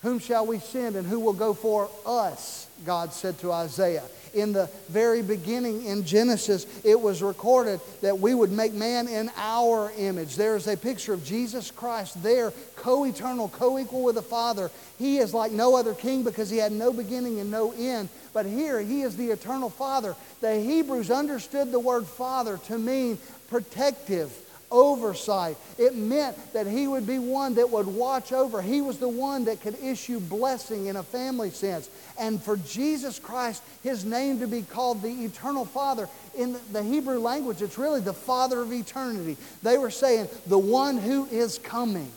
[0.02, 2.68] Whom shall we send and who will go for us?
[2.86, 4.04] God said to Isaiah.
[4.34, 9.30] In the very beginning in Genesis, it was recorded that we would make man in
[9.36, 10.38] our image.
[10.38, 14.72] There is a picture of Jesus Christ there, co eternal, co equal with the Father.
[14.98, 18.08] He is like no other king because he had no beginning and no end.
[18.34, 20.16] But here, he is the eternal Father.
[20.40, 23.18] The Hebrews understood the word Father to mean
[23.50, 24.32] protective
[24.72, 25.58] oversight.
[25.78, 28.62] It meant that he would be one that would watch over.
[28.62, 31.90] He was the one that could issue blessing in a family sense.
[32.18, 36.08] And for Jesus Christ, his name to be called the Eternal Father,
[36.38, 39.38] in the Hebrew language, it's really the Father of eternity.
[39.62, 42.12] They were saying, the one who is coming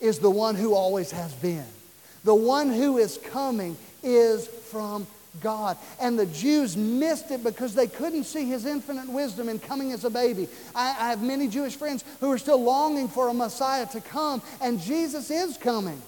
[0.00, 1.66] is the one who always has been.
[2.24, 5.06] The one who is coming is from
[5.40, 5.76] God.
[6.00, 10.04] And the Jews missed it because they couldn't see his infinite wisdom in coming as
[10.04, 10.48] a baby.
[10.74, 14.42] I, I, have many Jewish friends who are still longing for a Messiah to come,
[14.60, 16.00] and Jesus is coming.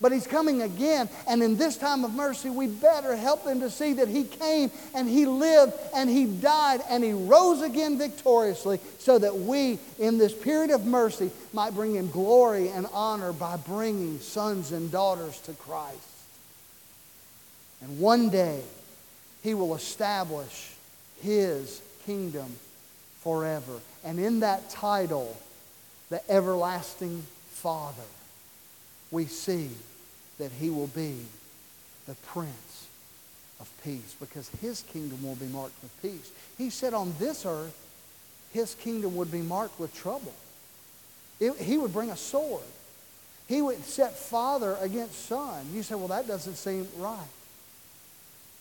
[0.00, 3.70] But he's coming again, and in this time of mercy, we better help them to
[3.70, 8.80] see that he came and he lived and he died and he rose again victoriously
[8.98, 13.56] so that we, in this period of mercy, might bring him glory and honor by
[13.56, 15.98] bringing sons and daughters to Christ.
[17.80, 18.62] And one day,
[19.44, 20.72] he will establish
[21.22, 22.46] his kingdom
[23.20, 23.78] forever.
[24.02, 25.36] And in that title,
[26.10, 28.02] the everlasting Father,
[29.10, 29.70] we see
[30.38, 31.18] that he will be
[32.06, 32.86] the Prince
[33.60, 36.32] of Peace because his kingdom will be marked with peace.
[36.58, 37.78] He said on this earth,
[38.52, 40.34] his kingdom would be marked with trouble.
[41.38, 42.62] It, he would bring a sword.
[43.46, 45.66] He would set father against son.
[45.72, 47.18] You say, well, that doesn't seem right.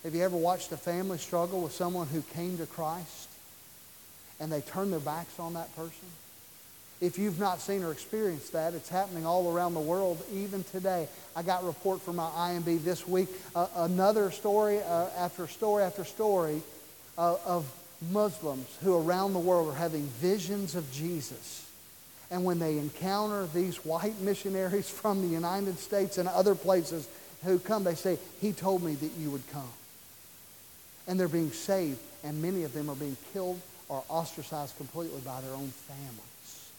[0.03, 3.29] Have you ever watched a family struggle with someone who came to Christ
[4.37, 6.07] and they turn their backs on that person?
[6.99, 11.07] If you've not seen or experienced that, it's happening all around the world even today.
[11.37, 15.83] I got a report from my IMB this week, uh, another story uh, after story
[15.83, 16.61] after story
[17.17, 17.65] uh, of
[18.11, 21.65] Muslims who around the world are having visions of Jesus.
[22.29, 27.07] And when they encounter these white missionaries from the United States and other places
[27.45, 29.69] who come, they say, He told me that you would come
[31.07, 35.41] and they're being saved, and many of them are being killed or ostracized completely by
[35.41, 36.71] their own families.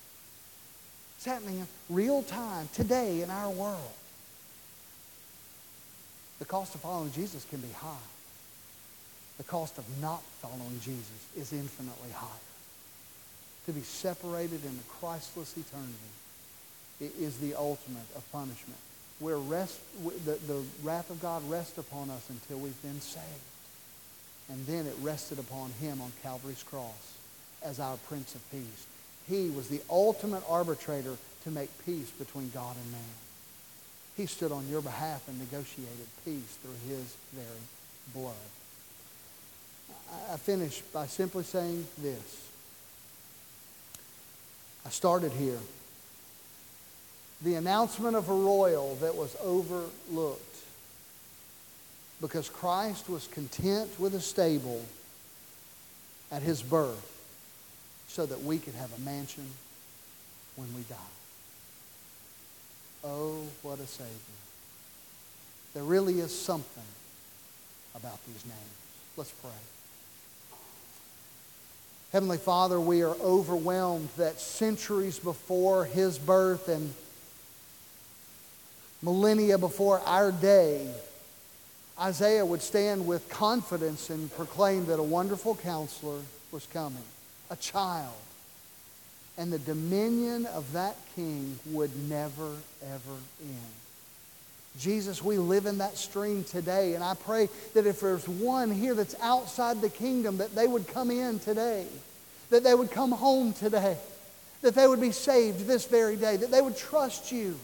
[1.17, 3.93] It's happening in real time today in our world.
[6.39, 7.97] The cost of following Jesus can be high.
[9.39, 12.29] The cost of not following Jesus is infinitely higher.
[13.67, 18.79] To be separated in a Christless eternity is the ultimate of punishment.
[19.21, 19.79] Where rest,
[20.25, 23.25] the, the wrath of God rests upon us until we've been saved.
[24.51, 27.15] And then it rested upon him on Calvary's cross
[27.63, 28.87] as our Prince of Peace.
[29.29, 33.01] He was the ultimate arbitrator to make peace between God and man.
[34.17, 37.47] He stood on your behalf and negotiated peace through his very
[38.15, 38.35] blood.
[40.31, 42.49] I finish by simply saying this.
[44.87, 45.59] I started here.
[47.43, 50.54] The announcement of a royal that was overlooked
[52.21, 54.83] because Christ was content with a stable
[56.31, 57.11] at his birth
[58.09, 59.47] so that we could have a mansion
[60.57, 60.97] when we die.
[63.05, 64.11] Oh, what a Savior.
[65.75, 66.85] There really is something
[67.95, 68.59] about these names.
[69.17, 69.51] Let's pray.
[72.13, 76.95] Heavenly Father, we are overwhelmed that centuries before his birth and
[79.03, 80.89] millennia before our day,
[82.01, 86.21] Isaiah would stand with confidence and proclaim that a wonderful counselor
[86.51, 87.05] was coming,
[87.51, 88.15] a child.
[89.39, 92.51] And the dominion of that king would never,
[92.83, 93.75] ever end.
[94.79, 98.95] Jesus, we live in that stream today, and I pray that if there's one here
[98.95, 101.87] that's outside the kingdom, that they would come in today,
[102.51, 103.97] that they would come home today,
[104.63, 107.57] that they would be saved this very day, that they would trust you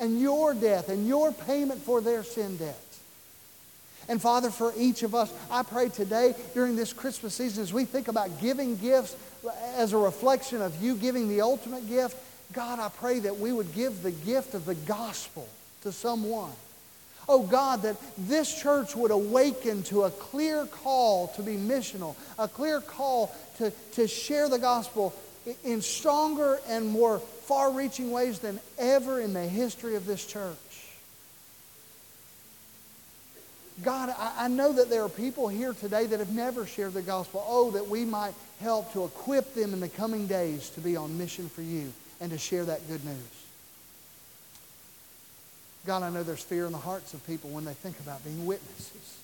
[0.00, 2.87] and your death and your payment for their sin debt.
[4.08, 7.84] And Father, for each of us, I pray today during this Christmas season as we
[7.84, 9.16] think about giving gifts
[9.76, 12.16] as a reflection of you giving the ultimate gift,
[12.52, 15.46] God, I pray that we would give the gift of the gospel
[15.82, 16.52] to someone.
[17.28, 22.48] Oh God, that this church would awaken to a clear call to be missional, a
[22.48, 25.14] clear call to, to share the gospel
[25.62, 30.56] in stronger and more far reaching ways than ever in the history of this church.
[33.82, 37.02] God, I, I know that there are people here today that have never shared the
[37.02, 37.44] gospel.
[37.46, 41.16] Oh, that we might help to equip them in the coming days to be on
[41.16, 43.46] mission for you and to share that good news.
[45.86, 48.44] God, I know there's fear in the hearts of people when they think about being
[48.46, 49.18] witnesses.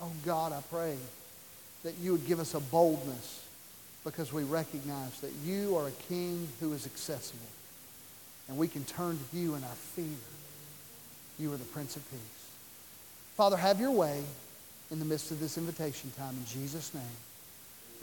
[0.00, 0.96] Oh, God, I pray
[1.84, 3.44] that you would give us a boldness
[4.04, 7.46] because we recognize that you are a king who is accessible.
[8.48, 10.06] And we can turn to you in our fear.
[11.38, 12.41] You are the Prince of Peace.
[13.36, 14.22] Father, have your way
[14.90, 16.36] in the midst of this invitation time.
[16.36, 17.02] In Jesus' name,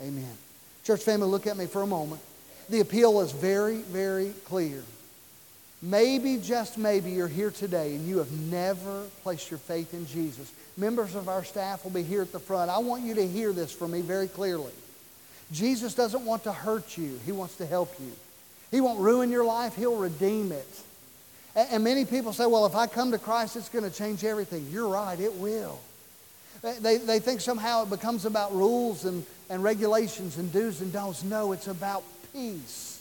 [0.02, 0.36] amen.
[0.84, 2.20] Church family, look at me for a moment.
[2.68, 4.82] The appeal is very, very clear.
[5.82, 10.52] Maybe, just maybe, you're here today and you have never placed your faith in Jesus.
[10.76, 12.70] Members of our staff will be here at the front.
[12.70, 14.72] I want you to hear this from me very clearly.
[15.52, 18.12] Jesus doesn't want to hurt you, He wants to help you.
[18.70, 20.82] He won't ruin your life, He'll redeem it.
[21.54, 24.66] And many people say, well, if I come to Christ, it's going to change everything.
[24.70, 25.80] You're right, it will.
[26.62, 31.24] They, they think somehow it becomes about rules and, and regulations and do's and don'ts.
[31.24, 33.00] No, it's about peace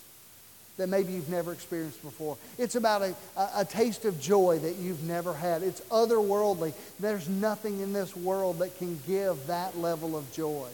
[0.77, 2.37] that maybe you've never experienced before.
[2.57, 5.61] It's about a, a, a, taste of joy that you've never had.
[5.61, 6.73] It's otherworldly.
[7.01, 10.69] There's nothing in this world that can give that level of joy.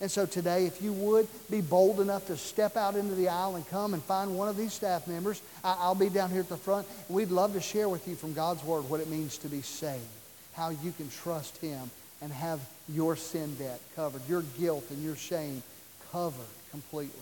[0.00, 3.56] And so today, if you would be bold enough to step out into the aisle
[3.56, 6.56] and come and find one of these staff members, I'll be down here at the
[6.56, 6.86] front.
[7.08, 10.02] We'd love to share with you from God's Word what it means to be saved,
[10.54, 11.90] how you can trust Him
[12.22, 15.62] and have your sin debt covered, your guilt and your shame
[16.12, 17.12] covered completely.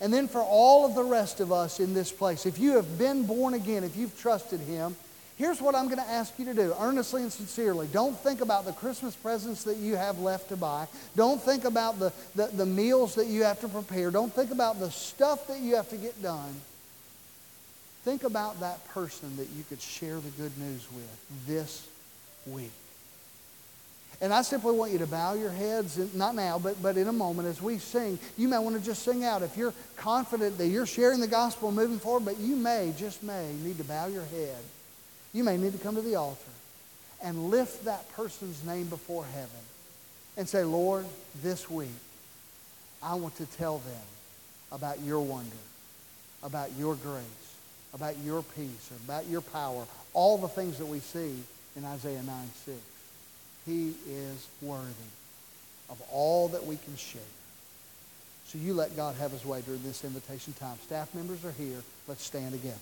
[0.00, 2.98] And then for all of the rest of us in this place, if you have
[2.98, 4.96] been born again, if you've trusted Him,
[5.40, 7.88] Here's what I'm going to ask you to do, earnestly and sincerely.
[7.90, 10.86] Don't think about the Christmas presents that you have left to buy.
[11.16, 14.10] Don't think about the, the, the, meals that you have to prepare.
[14.10, 16.54] Don't think about the stuff that you have to get done.
[18.04, 21.88] Think about that person that you could share the good news with this
[22.46, 22.72] week.
[24.20, 27.14] And I simply want you to bow your heads, not now, but, but in a
[27.14, 28.18] moment as we sing.
[28.36, 29.40] You may want to just sing out.
[29.40, 33.54] If you're confident that you're sharing the gospel moving forward, but you may, just may,
[33.64, 34.58] need to bow your head
[35.32, 36.40] you may need to come to the altar
[37.22, 39.48] and lift that person's name before heaven
[40.36, 41.06] and say, Lord,
[41.42, 41.88] this week,
[43.02, 44.02] I want to tell them
[44.72, 45.50] about your wonder,
[46.42, 47.24] about your grace,
[47.94, 51.34] about your peace, about your power, all the things that we see
[51.76, 52.78] in Isaiah 9 6.
[53.66, 54.88] He is worthy
[55.88, 57.20] of all that we can share.
[58.46, 60.76] So you let God have his way during this invitation time.
[60.84, 61.82] Staff members are here.
[62.08, 62.76] Let's stand together.